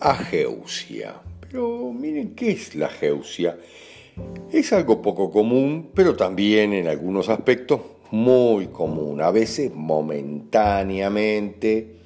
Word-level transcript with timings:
ageusia. 0.00 1.20
Pero 1.40 1.92
miren, 1.92 2.34
¿qué 2.34 2.52
es 2.52 2.74
la 2.74 2.86
ageusia? 2.86 3.58
Es 4.52 4.72
algo 4.72 5.02
poco 5.02 5.30
común, 5.30 5.90
pero 5.94 6.16
también 6.16 6.72
en 6.72 6.88
algunos 6.88 7.28
aspectos 7.28 7.80
muy 8.10 8.68
común, 8.68 9.20
a 9.20 9.30
veces 9.30 9.70
momentáneamente, 9.74 11.97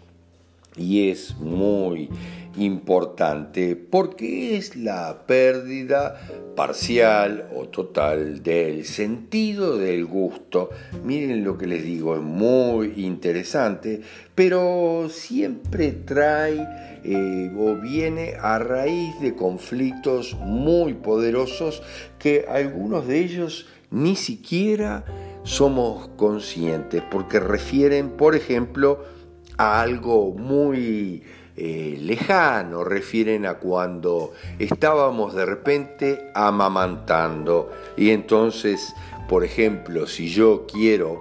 y 0.77 1.11
es 1.11 1.36
muy 1.36 2.09
importante 2.57 3.77
porque 3.77 4.57
es 4.57 4.77
la 4.77 5.27
pérdida 5.27 6.21
parcial 6.54 7.48
o 7.57 7.68
total 7.68 8.43
del 8.43 8.85
sentido 8.85 9.79
del 9.79 10.04
gusto. 10.04 10.71
Miren 11.04 11.45
lo 11.45 11.57
que 11.57 11.67
les 11.67 11.82
digo, 11.82 12.14
es 12.17 12.22
muy 12.22 12.93
interesante, 12.96 14.03
pero 14.35 15.08
siempre 15.08 15.93
trae 15.93 16.67
eh, 17.04 17.50
o 17.57 17.75
viene 17.76 18.34
a 18.40 18.59
raíz 18.59 19.18
de 19.20 19.34
conflictos 19.34 20.36
muy 20.40 20.95
poderosos 20.95 21.82
que 22.18 22.45
algunos 22.48 23.07
de 23.07 23.20
ellos 23.20 23.67
ni 23.90 24.17
siquiera 24.17 25.04
somos 25.43 26.09
conscientes 26.17 27.03
porque 27.11 27.40
refieren, 27.40 28.11
por 28.11 28.36
ejemplo, 28.36 29.04
algo 29.62 30.32
muy 30.32 31.22
eh, 31.54 31.98
lejano, 32.00 32.83
refieren 32.83 33.44
a 33.44 33.55
cuando 33.55 34.33
estábamos 34.58 35.34
de 35.34 35.44
repente 35.44 36.30
amamantando. 36.34 37.70
Y 37.97 38.11
entonces, 38.11 38.95
por 39.28 39.45
ejemplo, 39.45 40.06
si 40.06 40.31
yo 40.31 40.67
quiero, 40.67 41.20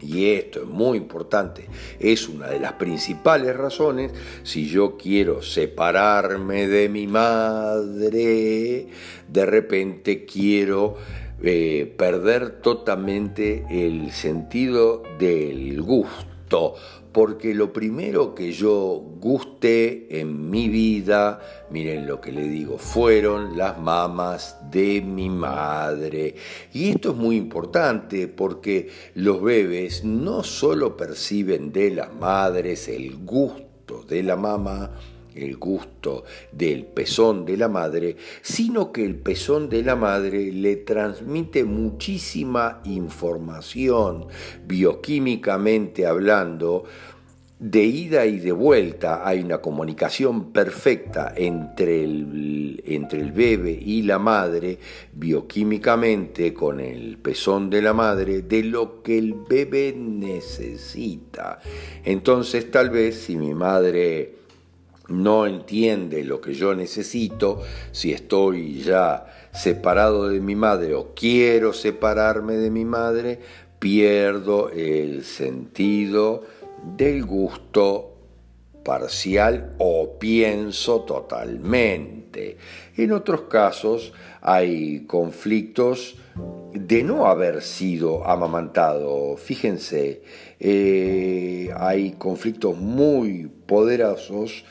y 0.00 0.32
esto 0.32 0.62
es 0.62 0.66
muy 0.66 0.98
importante, 0.98 1.68
es 2.00 2.28
una 2.28 2.48
de 2.48 2.58
las 2.58 2.72
principales 2.72 3.56
razones, 3.56 4.12
si 4.42 4.68
yo 4.68 4.96
quiero 4.96 5.42
separarme 5.42 6.66
de 6.66 6.88
mi 6.88 7.06
madre, 7.06 8.88
de 9.28 9.46
repente 9.46 10.24
quiero 10.24 10.96
eh, 11.42 11.94
perder 11.96 12.60
totalmente 12.60 13.64
el 13.70 14.10
sentido 14.10 15.04
del 15.20 15.80
gusto 15.82 16.74
porque 17.12 17.54
lo 17.54 17.72
primero 17.72 18.34
que 18.34 18.52
yo 18.52 19.02
gusté 19.20 20.20
en 20.20 20.50
mi 20.50 20.68
vida, 20.68 21.40
miren 21.70 22.06
lo 22.06 22.20
que 22.20 22.32
le 22.32 22.42
digo, 22.42 22.78
fueron 22.78 23.56
las 23.56 23.78
mamas 23.78 24.56
de 24.70 25.00
mi 25.00 25.28
madre. 25.28 26.36
Y 26.72 26.90
esto 26.90 27.10
es 27.10 27.16
muy 27.16 27.36
importante 27.36 28.28
porque 28.28 28.90
los 29.14 29.42
bebés 29.42 30.04
no 30.04 30.42
solo 30.42 30.96
perciben 30.96 31.72
de 31.72 31.90
las 31.90 32.14
madres 32.14 32.88
el 32.88 33.16
gusto 33.16 34.04
de 34.08 34.22
la 34.22 34.36
mamá, 34.36 34.92
el 35.34 35.56
gusto 35.56 36.24
del 36.52 36.86
pezón 36.86 37.44
de 37.44 37.56
la 37.56 37.68
madre, 37.68 38.16
sino 38.42 38.92
que 38.92 39.04
el 39.04 39.16
pezón 39.16 39.68
de 39.68 39.82
la 39.82 39.96
madre 39.96 40.52
le 40.52 40.76
transmite 40.76 41.64
muchísima 41.64 42.80
información 42.84 44.26
bioquímicamente 44.66 46.06
hablando, 46.06 46.84
de 47.60 47.84
ida 47.84 48.24
y 48.24 48.38
de 48.38 48.52
vuelta 48.52 49.28
hay 49.28 49.40
una 49.40 49.58
comunicación 49.58 50.50
perfecta 50.50 51.34
entre 51.36 52.02
el, 52.02 52.82
entre 52.86 53.20
el 53.20 53.32
bebé 53.32 53.78
y 53.78 54.00
la 54.00 54.18
madre, 54.18 54.78
bioquímicamente 55.12 56.54
con 56.54 56.80
el 56.80 57.18
pezón 57.18 57.68
de 57.68 57.82
la 57.82 57.92
madre, 57.92 58.40
de 58.40 58.64
lo 58.64 59.02
que 59.02 59.18
el 59.18 59.34
bebé 59.46 59.94
necesita. 59.94 61.60
Entonces 62.02 62.70
tal 62.70 62.88
vez 62.88 63.16
si 63.16 63.36
mi 63.36 63.52
madre 63.52 64.39
no 65.10 65.46
entiende 65.46 66.24
lo 66.24 66.40
que 66.40 66.54
yo 66.54 66.74
necesito, 66.74 67.62
si 67.92 68.12
estoy 68.12 68.80
ya 68.80 69.26
separado 69.52 70.28
de 70.28 70.40
mi 70.40 70.54
madre 70.54 70.94
o 70.94 71.12
quiero 71.14 71.72
separarme 71.72 72.54
de 72.54 72.70
mi 72.70 72.84
madre, 72.84 73.40
pierdo 73.78 74.70
el 74.70 75.24
sentido 75.24 76.44
del 76.96 77.24
gusto 77.24 78.14
parcial 78.84 79.74
o 79.78 80.18
pienso 80.18 81.02
totalmente. 81.02 82.56
En 82.96 83.12
otros 83.12 83.42
casos 83.42 84.12
hay 84.40 85.04
conflictos 85.06 86.16
de 86.72 87.02
no 87.02 87.26
haber 87.26 87.62
sido 87.62 88.26
amamantado. 88.26 89.36
Fíjense, 89.36 90.22
eh, 90.58 91.70
hay 91.76 92.12
conflictos 92.12 92.76
muy 92.76 93.50
poderosos 93.66 94.64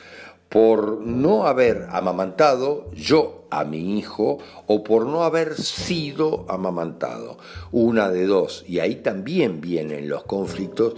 por 0.50 1.00
no 1.00 1.46
haber 1.46 1.86
amamantado 1.90 2.90
yo 2.92 3.46
a 3.50 3.64
mi 3.64 3.98
hijo 3.98 4.38
o 4.66 4.82
por 4.82 5.06
no 5.06 5.22
haber 5.22 5.54
sido 5.54 6.44
amamantado. 6.48 7.38
Una 7.70 8.10
de 8.10 8.26
dos. 8.26 8.64
Y 8.66 8.80
ahí 8.80 8.96
también 8.96 9.60
vienen 9.60 10.08
los 10.08 10.24
conflictos 10.24 10.96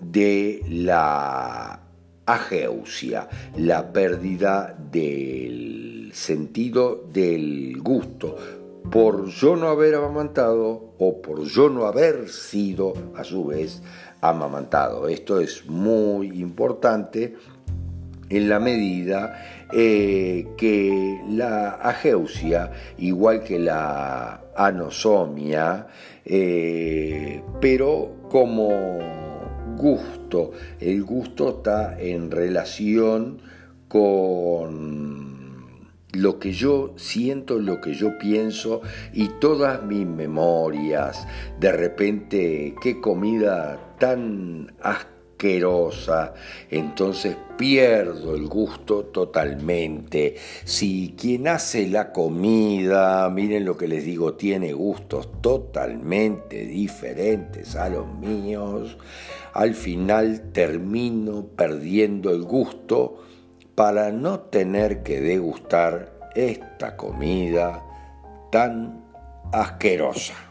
de 0.00 0.62
la 0.68 1.80
ageusia, 2.26 3.28
la 3.56 3.92
pérdida 3.92 4.76
del 4.78 6.10
sentido 6.14 7.04
del 7.12 7.80
gusto, 7.82 8.36
por 8.90 9.26
yo 9.26 9.56
no 9.56 9.66
haber 9.66 9.96
amamantado 9.96 10.94
o 10.98 11.20
por 11.20 11.42
yo 11.42 11.68
no 11.68 11.86
haber 11.86 12.28
sido 12.28 12.92
a 13.16 13.24
su 13.24 13.46
vez 13.46 13.82
amamantado. 14.20 15.08
Esto 15.08 15.40
es 15.40 15.66
muy 15.66 16.40
importante 16.40 17.34
en 18.28 18.48
la 18.48 18.58
medida 18.58 19.66
eh, 19.72 20.46
que 20.56 21.20
la 21.28 21.70
ageusia, 21.70 22.70
igual 22.98 23.42
que 23.42 23.58
la 23.58 24.42
anosomia, 24.56 25.86
eh, 26.24 27.42
pero 27.60 28.16
como 28.30 28.70
gusto, 29.76 30.52
el 30.80 31.02
gusto 31.04 31.58
está 31.58 32.00
en 32.00 32.30
relación 32.30 33.38
con 33.88 35.36
lo 36.12 36.38
que 36.38 36.52
yo 36.52 36.94
siento, 36.96 37.58
lo 37.58 37.80
que 37.80 37.94
yo 37.94 38.18
pienso 38.18 38.80
y 39.12 39.28
todas 39.40 39.82
mis 39.82 40.06
memorias. 40.06 41.26
De 41.60 41.72
repente, 41.72 42.74
qué 42.80 43.00
comida 43.00 43.94
tan 43.98 44.72
asquerosa 44.80 45.15
entonces 46.70 47.36
pierdo 47.56 48.34
el 48.34 48.46
gusto 48.46 49.04
totalmente. 49.04 50.36
Si 50.64 51.14
quien 51.18 51.48
hace 51.48 51.88
la 51.88 52.12
comida, 52.12 53.28
miren 53.30 53.64
lo 53.64 53.76
que 53.76 53.88
les 53.88 54.04
digo, 54.04 54.34
tiene 54.34 54.72
gustos 54.72 55.28
totalmente 55.40 56.66
diferentes 56.66 57.76
a 57.76 57.88
los 57.88 58.06
míos, 58.18 58.96
al 59.52 59.74
final 59.74 60.52
termino 60.52 61.46
perdiendo 61.56 62.30
el 62.30 62.42
gusto 62.42 63.22
para 63.74 64.10
no 64.10 64.40
tener 64.40 65.02
que 65.02 65.20
degustar 65.20 66.30
esta 66.34 66.96
comida 66.96 67.82
tan 68.50 69.04
asquerosa. 69.52 70.45